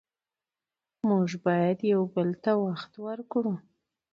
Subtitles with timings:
[1.07, 3.53] موږ باید یو بل ته وخت ورکړو